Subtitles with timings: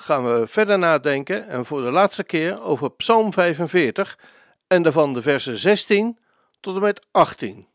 [0.00, 4.18] gaan we verder nadenken en voor de laatste keer over Psalm 45
[4.66, 6.18] en daarvan de versen 16
[6.60, 7.68] tot en met 18.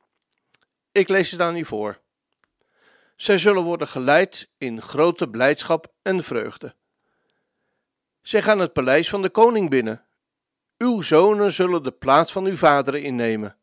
[0.92, 2.00] Ik lees het aan u voor.
[3.16, 6.76] Zij zullen worden geleid in grote blijdschap en vreugde.
[8.22, 10.06] Zij gaan het paleis van de koning binnen.
[10.78, 13.58] Uw zonen zullen de plaats van uw vaderen innemen.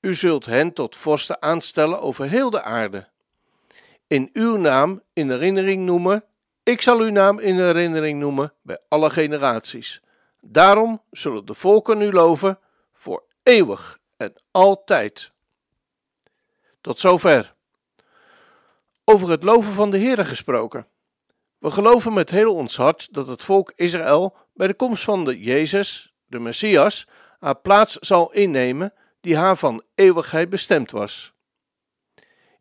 [0.00, 3.08] U zult hen tot vorsten aanstellen over heel de aarde.
[4.06, 6.24] In uw naam in herinnering noemen
[6.66, 10.00] ik zal uw naam in herinnering noemen bij alle generaties.
[10.40, 12.58] Daarom zullen de volken u loven
[12.92, 15.32] voor eeuwig en altijd.
[16.80, 17.54] Tot zover.
[19.04, 20.86] Over het loven van de Heere gesproken.
[21.58, 25.40] We geloven met heel ons hart dat het volk Israël bij de komst van de
[25.40, 27.06] Jezus, de Messias,
[27.38, 31.32] haar plaats zal innemen die haar van eeuwigheid bestemd was.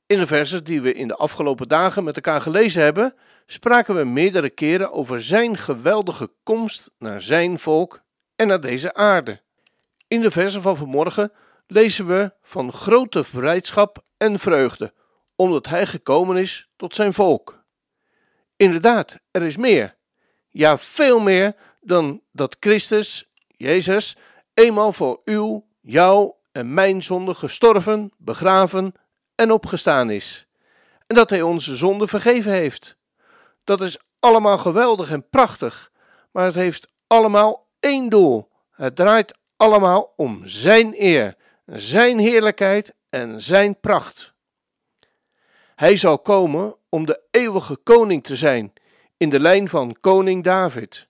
[0.05, 3.15] In de versen die we in de afgelopen dagen met elkaar gelezen hebben,
[3.45, 8.01] spraken we meerdere keren over zijn geweldige komst naar zijn volk
[8.35, 9.41] en naar deze aarde.
[10.07, 11.31] In de versen van vanmorgen
[11.67, 14.93] lezen we van grote blijdschap en vreugde,
[15.35, 17.63] omdat hij gekomen is tot zijn volk.
[18.55, 19.95] Inderdaad, er is meer.
[20.49, 24.17] Ja, veel meer dan dat Christus, Jezus,
[24.53, 28.93] eenmaal voor uw, jou en mijn zonde gestorven, begraven
[29.35, 30.47] en opgestaan is.
[31.07, 32.97] En dat hij onze zonde vergeven heeft.
[33.66, 35.91] Dat is allemaal geweldig en prachtig,
[36.31, 38.51] maar het heeft allemaal één doel.
[38.72, 41.35] Het draait allemaal om Zijn eer,
[41.66, 44.34] Zijn heerlijkheid en Zijn pracht.
[45.75, 48.73] Hij zal komen om de eeuwige koning te zijn,
[49.17, 51.07] in de lijn van koning David.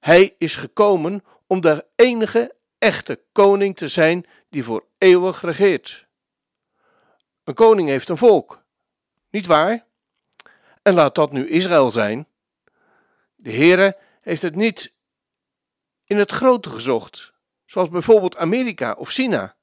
[0.00, 6.06] Hij is gekomen om de enige echte koning te zijn die voor eeuwig regeert.
[7.44, 8.62] Een koning heeft een volk,
[9.30, 9.90] niet waar?
[10.82, 12.26] En laat dat nu Israël zijn.
[13.34, 14.94] De Heere heeft het niet
[16.04, 17.32] in het grote gezocht,
[17.64, 19.56] zoals bijvoorbeeld Amerika of China,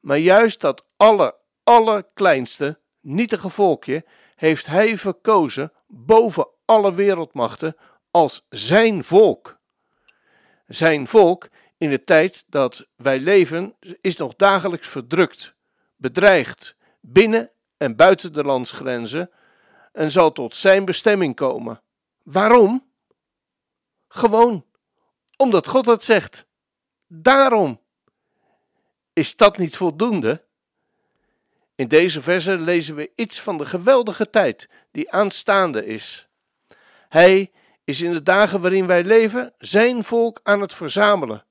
[0.00, 4.04] maar juist dat aller, allerkleinste, nietige volkje
[4.34, 7.76] heeft hij verkozen boven alle wereldmachten
[8.10, 9.58] als zijn volk.
[10.66, 15.54] Zijn volk in de tijd dat wij leven is nog dagelijks verdrukt,
[15.96, 19.30] bedreigd, binnen en buiten de landsgrenzen
[19.94, 21.80] en zal tot zijn bestemming komen.
[22.22, 22.86] Waarom?
[24.08, 24.64] Gewoon
[25.36, 26.46] omdat God het zegt.
[27.06, 27.80] Daarom.
[29.12, 30.42] Is dat niet voldoende?
[31.74, 36.28] In deze verse lezen we iets van de geweldige tijd die aanstaande is.
[37.08, 37.50] Hij
[37.84, 41.44] is in de dagen waarin wij leven zijn volk aan het verzamelen.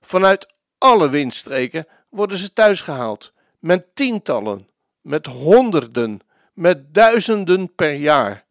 [0.00, 4.68] Vanuit alle windstreken worden ze thuisgehaald, met tientallen,
[5.00, 6.20] met honderden,
[6.52, 8.44] met duizenden per jaar.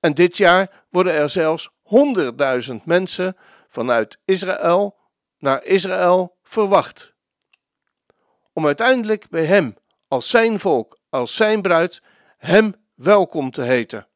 [0.00, 3.36] En dit jaar worden er zelfs honderdduizend mensen
[3.68, 4.98] vanuit Israël
[5.38, 7.12] naar Israël verwacht.
[8.52, 9.76] Om uiteindelijk bij Hem,
[10.08, 12.02] als Zijn volk, als Zijn bruid,
[12.38, 14.08] Hem welkom te heten.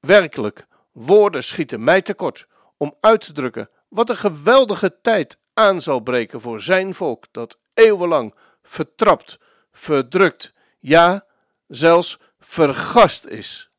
[0.00, 2.46] Werkelijk, woorden schieten mij tekort
[2.76, 7.58] om uit te drukken wat een geweldige tijd aan zal breken voor Zijn volk, dat
[7.74, 9.38] eeuwenlang vertrapt,
[9.72, 11.26] verdrukt, ja,
[11.68, 13.70] zelfs vergast is.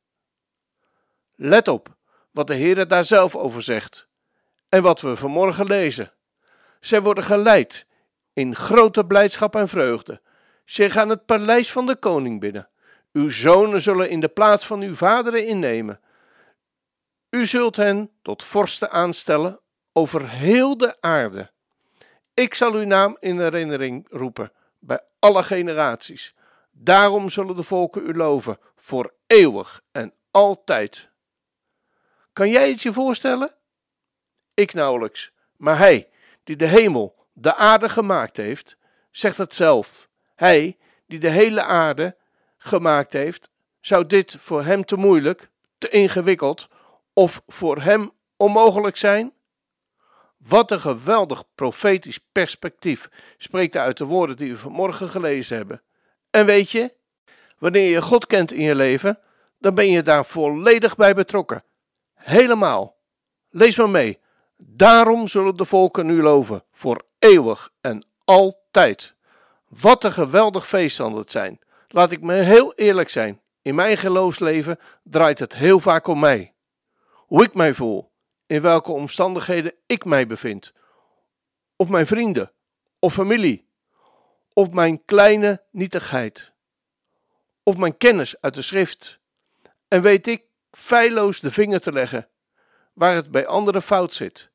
[1.35, 1.95] Let op
[2.31, 4.07] wat de Heer daar zelf over zegt
[4.69, 6.11] en wat we vanmorgen lezen.
[6.79, 7.85] Zij worden geleid
[8.33, 10.21] in grote blijdschap en vreugde.
[10.65, 12.69] Zij gaan het paleis van de koning binnen.
[13.11, 15.99] Uw zonen zullen in de plaats van uw vaderen innemen.
[17.29, 19.59] U zult hen tot vorsten aanstellen
[19.93, 21.51] over heel de aarde.
[22.33, 26.35] Ik zal uw naam in herinnering roepen bij alle generaties.
[26.79, 31.09] Daarom zullen de volken u loven, voor eeuwig en altijd.
[32.33, 33.55] Kan jij het je voorstellen?
[34.53, 36.09] Ik nauwelijks, maar hij,
[36.43, 38.77] die de hemel, de aarde gemaakt heeft,
[39.11, 40.09] zegt het zelf.
[40.35, 42.17] Hij, die de hele aarde
[42.57, 43.49] gemaakt heeft,
[43.81, 46.67] zou dit voor hem te moeilijk, te ingewikkeld
[47.13, 49.33] of voor hem onmogelijk zijn?
[50.37, 55.81] Wat een geweldig profetisch perspectief spreekt uit de woorden die we vanmorgen gelezen hebben.
[56.29, 56.93] En weet je,
[57.57, 59.19] wanneer je God kent in je leven,
[59.59, 61.63] dan ben je daar volledig bij betrokken.
[62.13, 62.95] Helemaal.
[63.49, 64.19] Lees maar mee.
[64.57, 69.13] Daarom zullen de volken u loven, voor eeuwig en altijd.
[69.67, 71.59] Wat een geweldig feest het zijn.
[71.87, 73.41] Laat ik me heel eerlijk zijn.
[73.61, 76.53] In mijn geloofsleven draait het heel vaak om mij.
[77.11, 78.11] Hoe ik mij voel,
[78.45, 80.73] in welke omstandigheden ik mij bevind.
[81.75, 82.51] Of mijn vrienden,
[82.99, 83.66] of familie,
[84.57, 86.51] of mijn kleine nietigheid.
[87.63, 89.19] Of mijn kennis uit de schrift.
[89.87, 92.27] En weet ik feilloos de vinger te leggen
[92.93, 94.49] waar het bij anderen fout zit.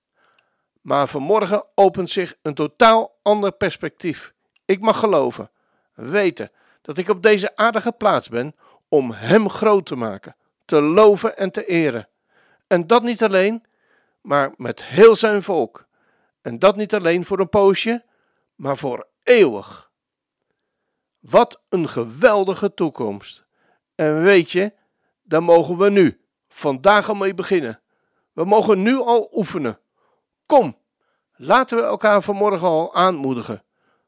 [0.81, 4.33] Maar vanmorgen opent zich een totaal ander perspectief.
[4.65, 5.51] Ik mag geloven,
[5.95, 6.51] weten
[6.81, 8.57] dat ik op deze aardige plaats ben
[8.89, 12.09] om Hem groot te maken, te loven en te eren.
[12.67, 13.65] En dat niet alleen,
[14.21, 15.87] maar met heel zijn volk.
[16.41, 18.05] En dat niet alleen voor een poosje,
[18.55, 19.91] maar voor eeuwig.
[21.23, 23.45] Wat een geweldige toekomst.
[23.95, 24.73] En weet je,
[25.23, 27.81] daar mogen we nu, vandaag al mee beginnen.
[28.33, 29.79] We mogen nu al oefenen.
[30.47, 30.77] Kom,
[31.37, 33.63] laten we elkaar vanmorgen al aanmoedigen.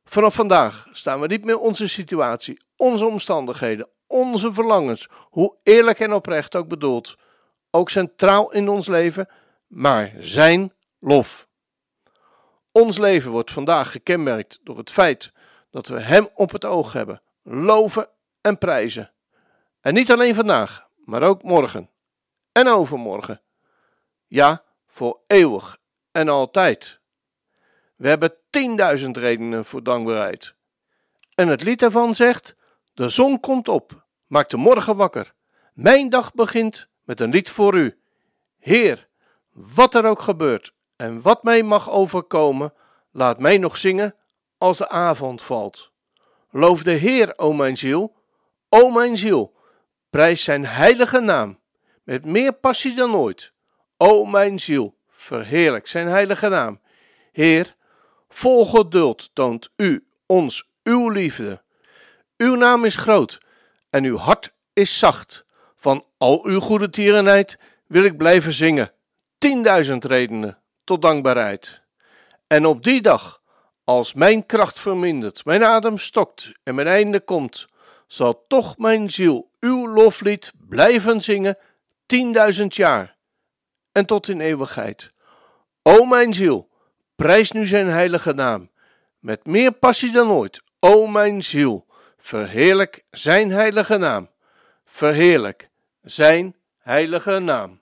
[0.04, 6.12] Vanaf vandaag staan we niet meer onze situatie, onze omstandigheden, onze verlangens, hoe eerlijk en
[6.12, 7.16] oprecht ook bedoeld,
[7.70, 9.28] ook centraal in ons leven,
[9.66, 11.46] maar zijn lof.
[12.72, 15.32] Ons leven wordt vandaag gekenmerkt door het feit
[15.74, 18.08] dat we Hem op het oog hebben, loven
[18.40, 19.12] en prijzen.
[19.80, 21.90] En niet alleen vandaag, maar ook morgen
[22.52, 23.40] en overmorgen.
[24.26, 25.78] Ja, voor eeuwig
[26.12, 27.00] en altijd.
[27.96, 30.54] We hebben tienduizend redenen voor dankbaarheid.
[31.34, 32.54] En het lied daarvan zegt:
[32.92, 35.34] De zon komt op, maakt de morgen wakker.
[35.72, 37.98] Mijn dag begint met een lied voor u.
[38.58, 39.08] Heer,
[39.52, 42.72] wat er ook gebeurt en wat mij mag overkomen,
[43.10, 44.14] laat mij nog zingen
[44.64, 45.90] als de avond valt.
[46.50, 48.16] Loof de Heer, o mijn ziel,
[48.68, 49.56] o mijn ziel,
[50.10, 51.60] prijs zijn heilige naam,
[52.02, 53.52] met meer passie dan ooit.
[53.96, 56.80] O mijn ziel, verheerlijk zijn heilige naam.
[57.32, 57.76] Heer,
[58.28, 61.62] vol geduld toont u ons uw liefde.
[62.36, 63.40] Uw naam is groot
[63.90, 65.44] en uw hart is zacht.
[65.76, 68.92] Van al uw goede tierenheid wil ik blijven zingen.
[69.38, 71.82] Tienduizend redenen tot dankbaarheid.
[72.46, 73.42] En op die dag,
[73.84, 77.66] als mijn kracht vermindert, mijn adem stokt en mijn einde komt,
[78.06, 81.58] zal toch mijn ziel uw loflied blijven zingen
[82.06, 83.16] tienduizend jaar
[83.92, 85.12] en tot in eeuwigheid.
[85.82, 86.68] O mijn ziel,
[87.14, 88.70] prijs nu zijn heilige naam,
[89.18, 90.62] met meer passie dan ooit.
[90.80, 91.86] O mijn ziel,
[92.18, 94.30] verheerlijk zijn heilige naam.
[94.84, 95.68] Verheerlijk
[96.02, 97.80] zijn heilige naam.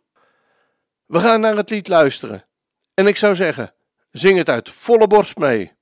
[1.06, 2.46] We gaan naar het lied luisteren.
[2.94, 3.74] En ik zou zeggen,
[4.10, 5.72] zing het uit volle borst mee.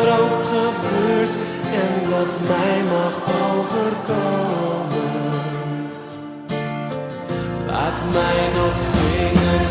[0.00, 1.34] Er ook gebeurt
[1.82, 3.14] en wat mij mag
[3.52, 5.10] overkomen.
[7.66, 9.69] Laat mij nog zingen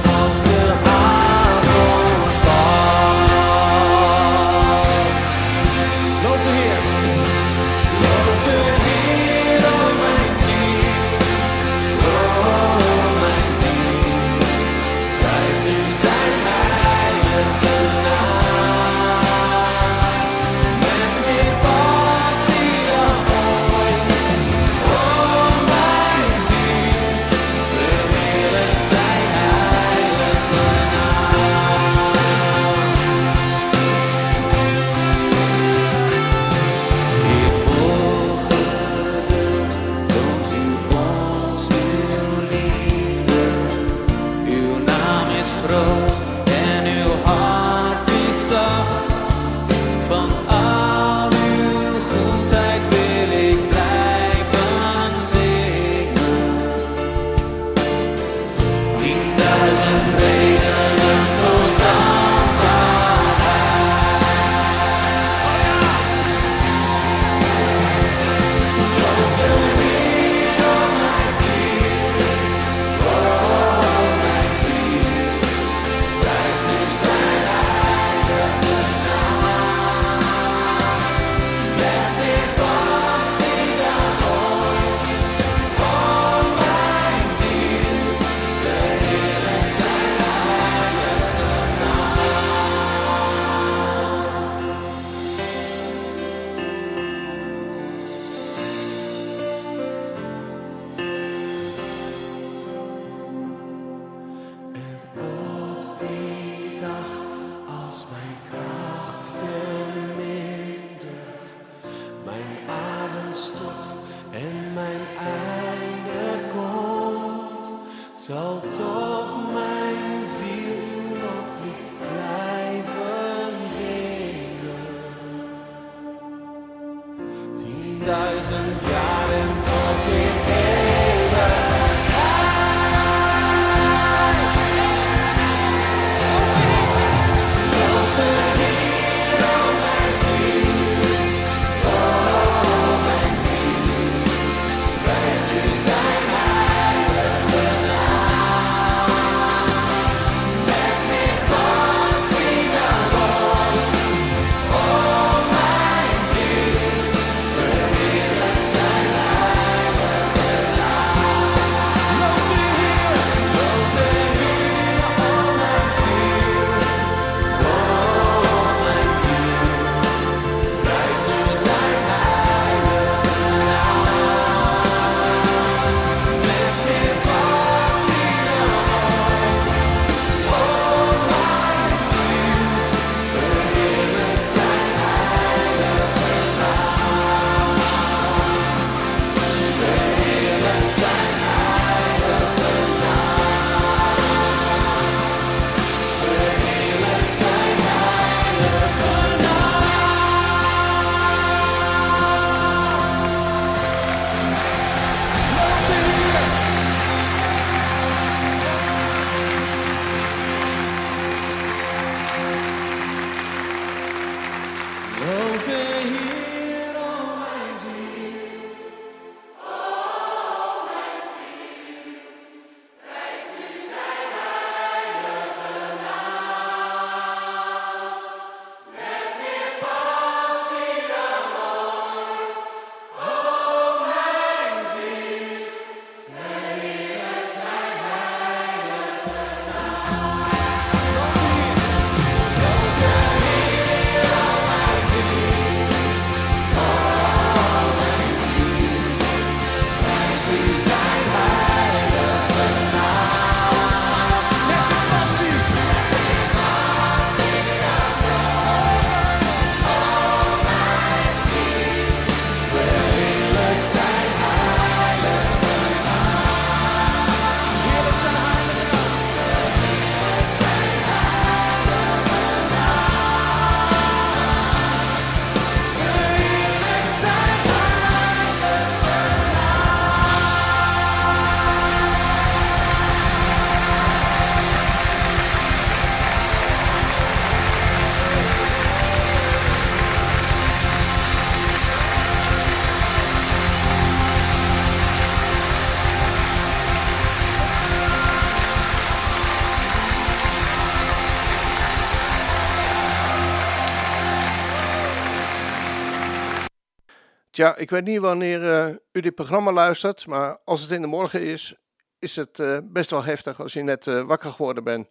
[307.60, 311.08] Tja, ik weet niet wanneer eh, u dit programma luistert, maar als het in de
[311.08, 311.76] morgen is,
[312.20, 315.08] is het eh, best wel heftig als je net eh, wakker geworden bent.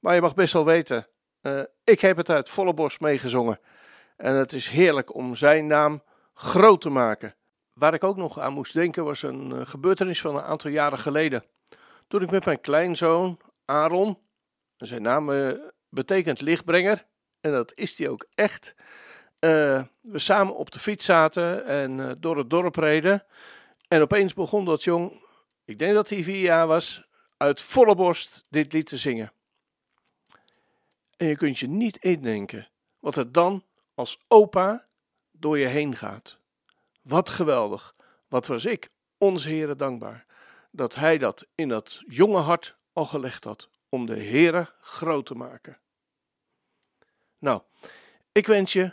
[0.00, 1.06] Maar je mag best wel weten,
[1.84, 3.60] ik heb het uit volle borst meegezongen.
[4.16, 6.02] En het is heerlijk om zijn naam
[6.34, 7.34] groot te maken.
[7.72, 11.44] Waar ik ook nog aan moest denken was een gebeurtenis van een aantal jaren geleden.
[12.08, 14.18] Toen ik met mijn kleinzoon Aaron,
[14.76, 15.56] zijn naam
[15.88, 17.06] betekent lichtbrenger,
[17.40, 18.74] en dat is hij ook echt,
[19.38, 23.24] eh, we samen op de fiets zaten en eh, door het dorp reden.
[23.88, 25.22] En opeens begon dat jong,
[25.64, 29.32] ik denk dat hij vier jaar was, uit volle borst dit lied te zingen.
[31.16, 32.68] En je kunt je niet indenken
[32.98, 33.64] wat er dan
[33.94, 34.86] als opa
[35.30, 36.38] door je heen gaat.
[37.02, 37.94] Wat geweldig.
[38.28, 40.26] Wat was ik, onze Heere, dankbaar
[40.70, 45.34] dat hij dat in dat jonge hart al gelegd had om de Heere groot te
[45.34, 45.78] maken.
[47.38, 47.62] Nou,
[48.32, 48.92] ik wens je